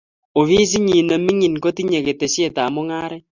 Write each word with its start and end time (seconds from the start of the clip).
Ofisinyii 0.39 1.01
ne 1.07 1.17
mining 1.25 1.55
kotinyei 1.63 2.05
ketesietab 2.05 2.69
mungaret 2.73 3.23